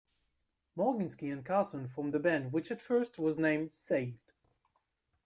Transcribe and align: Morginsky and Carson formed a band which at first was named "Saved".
Morginsky 0.75 1.31
and 1.31 1.45
Carson 1.45 1.87
formed 1.87 2.15
a 2.15 2.19
band 2.19 2.51
which 2.51 2.71
at 2.71 2.81
first 2.81 3.19
was 3.19 3.37
named 3.37 3.71
"Saved". 3.71 4.33